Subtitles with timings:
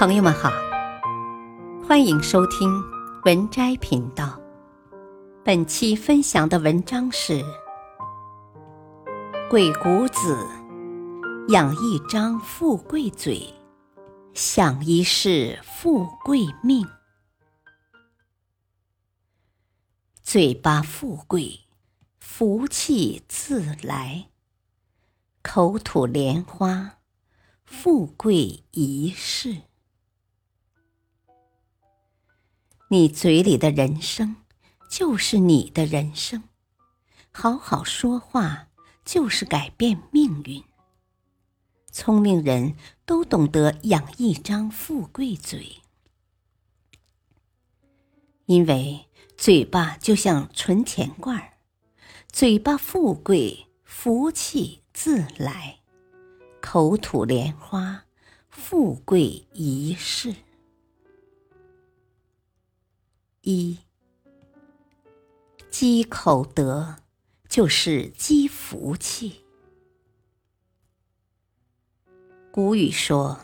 [0.00, 0.50] 朋友们好，
[1.86, 2.72] 欢迎收听
[3.26, 4.40] 文摘频道。
[5.44, 7.34] 本期分享的文章是
[9.50, 10.48] 《鬼谷子
[11.50, 13.52] 养一张富贵嘴，
[14.32, 16.82] 享一世富贵命》。
[20.22, 21.60] 嘴巴富贵，
[22.18, 24.30] 福气自来；
[25.42, 26.92] 口吐莲花，
[27.66, 29.64] 富贵一世。
[32.92, 34.34] 你嘴里的人生，
[34.88, 36.42] 就是你的人生。
[37.30, 38.66] 好好说话，
[39.04, 40.64] 就是改变命运。
[41.92, 42.74] 聪明人
[43.06, 45.82] 都懂得养一张富贵嘴，
[48.46, 51.52] 因为嘴巴就像存钱罐儿，
[52.32, 55.76] 嘴巴富贵，福气自来；
[56.60, 58.06] 口吐莲花，
[58.48, 60.34] 富贵一世。
[63.50, 63.76] 一
[65.72, 66.94] 积口德，
[67.48, 69.44] 就是积福气。
[72.52, 73.40] 古语说：“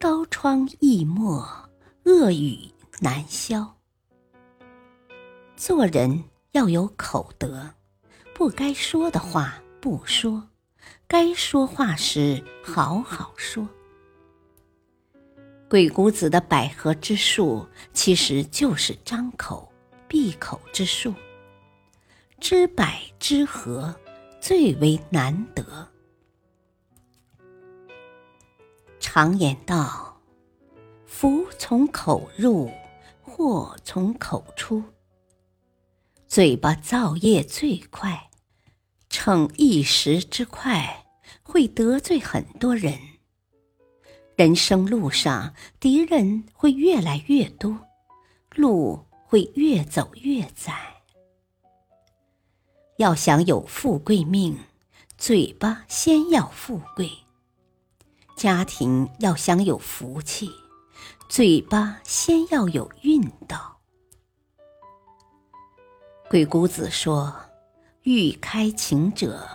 [0.00, 1.46] 刀疮易没，
[2.06, 2.58] 恶语
[2.98, 3.76] 难消。”
[5.56, 7.70] 做人要有口德，
[8.34, 10.48] 不该说的话不说，
[11.06, 13.68] 该说话时好好说。
[15.68, 19.72] 鬼谷子的百合之术，其实就是张口
[20.06, 21.12] 闭口之术。
[22.38, 23.94] 知百知合，
[24.40, 25.88] 最为难得。
[29.00, 30.20] 常言道
[31.04, 32.70] ：“福从口入，
[33.20, 34.84] 祸从口出。”
[36.28, 38.30] 嘴巴造业最快，
[39.08, 41.06] 逞一时之快，
[41.42, 42.96] 会得罪很多人。
[44.36, 47.74] 人生路上，敌人会越来越多，
[48.54, 50.74] 路会越走越窄。
[52.98, 54.58] 要想有富贵命，
[55.16, 57.08] 嘴巴先要富贵；
[58.36, 60.50] 家庭要想有福气，
[61.30, 63.78] 嘴巴先要有运道。
[66.28, 67.34] 鬼谷子说
[68.04, 69.48] ：“欲开情者，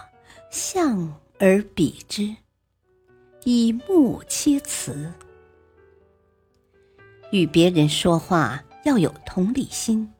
[0.49, 2.35] 相而比之。”
[3.43, 5.11] 以目切辞，
[7.31, 10.13] 与别人说话要有同理心，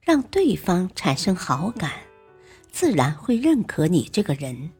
[0.00, 1.92] 让对方产生好感，
[2.72, 4.72] 自然会认可你这个人，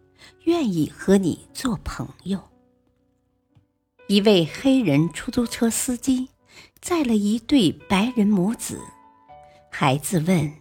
[0.42, 2.42] 愿意和你做朋友。
[4.08, 6.28] 一位黑人出租车司机
[6.80, 8.80] 载了一对白人母子，
[9.70, 10.52] 孩子问：“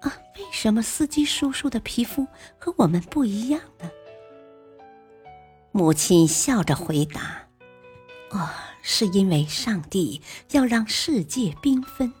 [0.00, 2.24] 啊，为什么司机叔叔的皮肤
[2.58, 3.90] 和我们不一样呢？”
[5.74, 7.48] 母亲笑着回答
[8.30, 8.48] ：“哦，
[8.82, 12.12] 是因为上帝要让世界缤纷，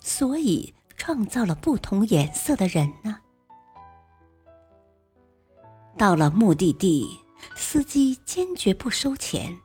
[0.00, 3.18] 所以创造了不同颜色的人呢。”
[5.98, 7.18] 到了目的地，
[7.56, 9.58] 司机坚决不收钱。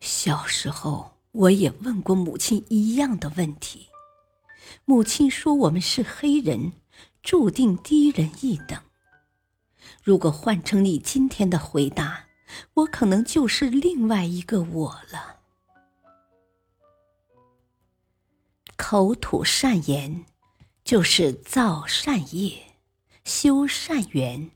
[0.00, 3.86] 小时候，我也问过母亲一样的问题，
[4.84, 6.72] 母亲说：“我们是黑人，
[7.22, 8.78] 注定低人一等。”
[10.02, 12.26] 如果换成你今天的回答，
[12.74, 15.36] 我可能就是另外一个我了。
[18.76, 20.24] 口吐善言，
[20.84, 22.76] 就是造善业、
[23.24, 24.50] 修善缘，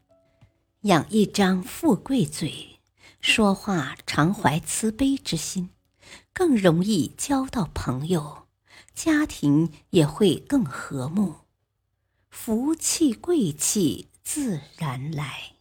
[0.82, 2.78] 养一张富贵嘴，
[3.20, 5.70] 说话常怀慈悲之心，
[6.32, 8.46] 更容易交到朋友，
[8.94, 11.34] 家庭也会更和睦，
[12.30, 14.08] 福气贵气。
[14.34, 15.56] 自然来。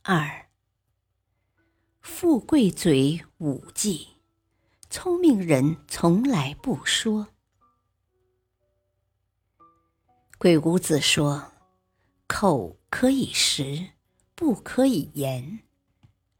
[0.00, 0.46] 二，
[2.00, 4.08] 富贵嘴五忌，
[4.88, 7.28] 聪明人从来不说。
[10.38, 11.52] 鬼谷子说
[12.26, 13.90] ：“口可以食，
[14.34, 15.60] 不可以言。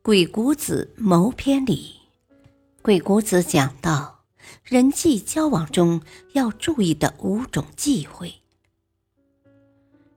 [0.00, 2.00] 鬼谷子谋篇里，
[2.80, 4.13] 鬼谷子讲到。
[4.62, 6.02] 人际交往中
[6.32, 8.34] 要注意的五种忌讳。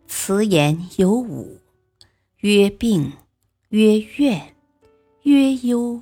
[0.07, 1.59] 辞言有五：
[2.37, 3.13] 曰病，
[3.69, 4.55] 曰怨，
[5.23, 6.01] 曰忧，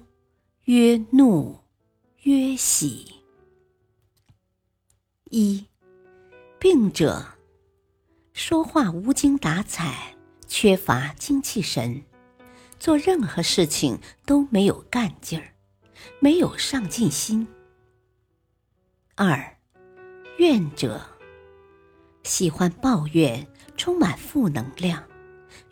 [0.65, 1.59] 曰怒，
[2.23, 3.13] 曰喜。
[5.31, 5.65] 一，
[6.59, 7.25] 病者，
[8.31, 10.15] 说话无精打采，
[10.47, 12.03] 缺乏精气神，
[12.79, 15.55] 做任何事情都没有干劲儿，
[16.19, 17.47] 没有上进心。
[19.17, 19.57] 二，
[20.39, 21.01] 怨者
[22.23, 23.47] 喜欢抱怨，
[23.77, 25.01] 充满负能量，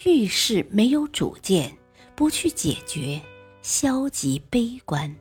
[0.06, 1.78] 遇事没有主见，
[2.16, 3.22] 不去解决，
[3.62, 5.14] 消极悲观。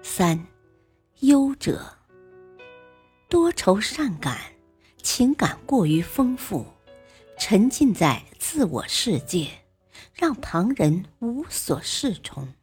[0.00, 0.46] 三，
[1.22, 1.98] 忧者，
[3.28, 4.38] 多愁善感，
[5.02, 6.64] 情感过于丰富，
[7.36, 9.48] 沉浸在自我世界，
[10.14, 12.54] 让旁人无所适从。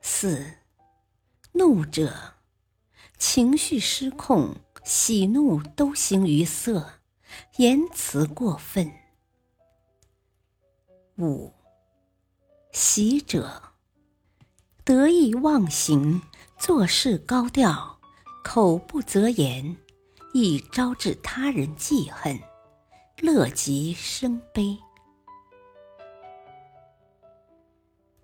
[0.00, 0.46] 四，
[1.52, 2.12] 怒者，
[3.18, 4.54] 情绪失控，
[4.84, 6.94] 喜怒都形于色，
[7.56, 8.90] 言辞过分。
[11.18, 11.52] 五，
[12.72, 13.62] 喜者，
[14.84, 16.22] 得意忘形，
[16.56, 17.98] 做事高调，
[18.44, 19.76] 口不择言，
[20.32, 22.38] 易招致他人记恨，
[23.18, 24.78] 乐极生悲。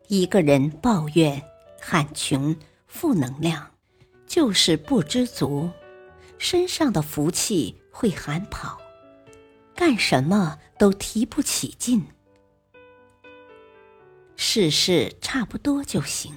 [0.06, 1.42] 一个人抱怨。
[1.78, 2.56] 喊穷，
[2.96, 3.72] 负能量，
[4.26, 5.68] 就是不知足，
[6.38, 8.80] 身上的福气会喊跑，
[9.74, 12.06] 干什么都提不起劲，
[14.34, 16.32] 事事差不多就行，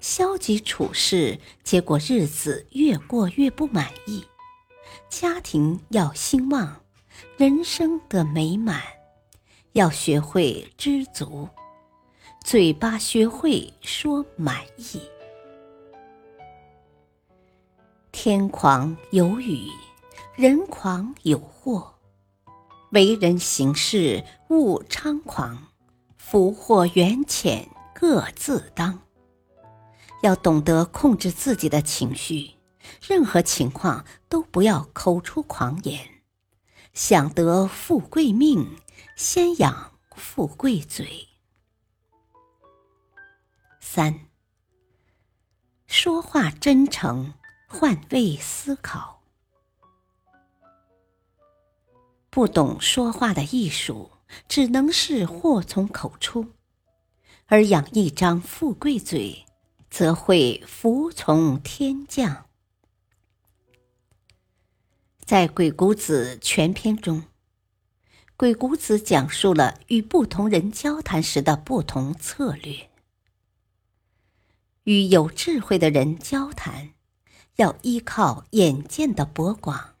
[0.00, 4.24] 消极处事，结果日子越过越不满意，
[5.08, 6.80] 家庭要兴旺，
[7.36, 8.82] 人生的美满，
[9.74, 11.48] 要学会知足。
[12.44, 15.00] 嘴巴学会说满意。
[18.28, 19.70] 天狂有雨，
[20.34, 21.94] 人狂有祸。
[22.90, 25.68] 为人行事勿猖狂，
[26.16, 28.98] 福祸缘浅各自当。
[30.24, 32.54] 要懂得控制自己的情绪，
[33.00, 36.00] 任何情况都不要口出狂言。
[36.92, 38.76] 想得富贵命，
[39.14, 41.28] 先养富贵嘴。
[43.80, 44.18] 三，
[45.86, 47.32] 说话真诚，
[47.66, 49.22] 换位思考。
[52.30, 54.10] 不懂说话的艺术，
[54.48, 56.46] 只能是祸从口出；
[57.46, 59.46] 而养一张富贵嘴，
[59.90, 62.46] 则会福从天降。
[65.24, 67.24] 在《鬼谷子》全篇中，
[68.36, 72.90] 鬼谷子讲述了与不同人交谈时的不同策略。
[74.84, 76.92] 与有智慧的人交谈，
[77.56, 79.94] 要依靠眼见的博广；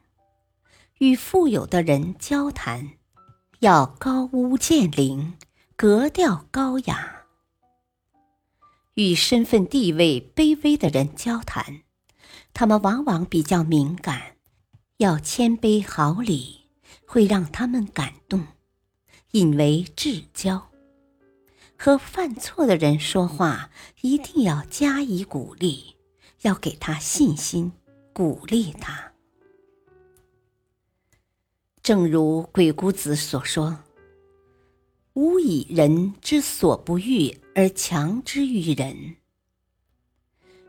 [0.98, 2.92] 与富有的人交谈，
[3.60, 5.32] 要高屋建瓴，
[5.74, 7.24] 格调高雅；
[8.94, 11.82] 与身份地位卑微的人交谈，
[12.52, 14.36] 他们往往比较敏感，
[14.98, 16.66] 要谦卑好礼，
[17.06, 18.46] 会让他们感动，
[19.30, 20.70] 引为至交。
[21.78, 23.70] 和犯错的人说话，
[24.02, 25.95] 一定要加以鼓励，
[26.42, 27.72] 要给他信心，
[28.12, 29.12] 鼓励他。
[31.82, 33.78] 正如鬼谷子所说
[35.14, 39.16] ：“吾以人之所不欲而强之于人。”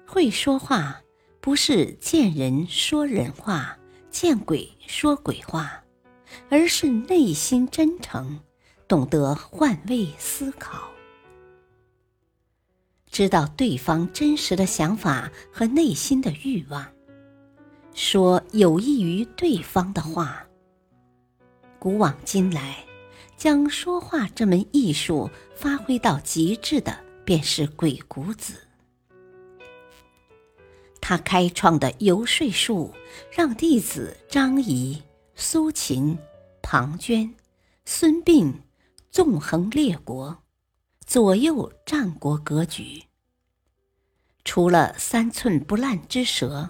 [0.05, 1.01] 会说话，
[1.41, 3.77] 不是见人说人话，
[4.09, 5.83] 见鬼说鬼话，
[6.49, 8.39] 而是内心真诚，
[8.87, 10.89] 懂得换位思考。
[13.17, 16.85] 知道对方真实的想法和内心的欲望，
[17.95, 20.45] 说有益于对方的话。
[21.79, 22.77] 古往今来，
[23.35, 26.95] 将说话这门艺术发挥到极致的，
[27.25, 28.53] 便是鬼谷子。
[31.01, 32.93] 他开创的游说术，
[33.35, 35.01] 让弟子张仪、
[35.33, 36.15] 苏秦、
[36.61, 37.27] 庞涓、
[37.83, 38.53] 孙膑
[39.09, 40.37] 纵横列国。
[41.07, 43.01] 左右战国格局。
[44.47, 46.69] 除了三寸不烂之舌，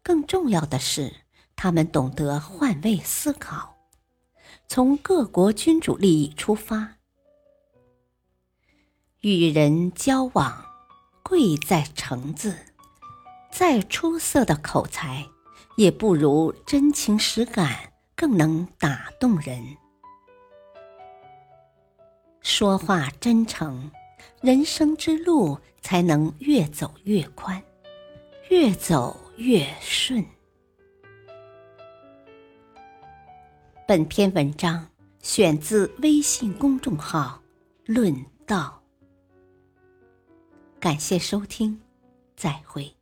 [0.00, 1.12] 更重要的是，
[1.56, 3.74] 他们懂得换位思考，
[4.68, 6.98] 从各国君主利益出发。
[9.22, 10.64] 与人交往，
[11.24, 12.56] 贵在诚字。
[13.50, 15.26] 再出色的口才，
[15.76, 19.76] 也不如真情实感更能打动人。
[22.40, 23.90] 说话真诚，
[24.40, 27.62] 人生之路才能越走越宽，
[28.50, 30.24] 越走越顺。
[33.86, 34.88] 本篇文章
[35.20, 37.40] 选自微信公众号
[37.86, 38.14] “论
[38.44, 38.82] 道”，
[40.80, 41.80] 感谢收听，
[42.36, 42.92] 再会。